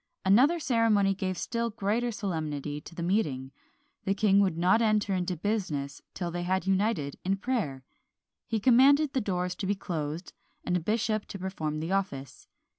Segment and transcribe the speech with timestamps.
[0.25, 3.51] Another ceremony gave still greater solemnity to the meeting;
[4.03, 7.83] the king would not enter into business till they had united in prayer.
[8.47, 10.33] He commanded the doors to be closed,
[10.63, 12.47] and a bishop to perform the office.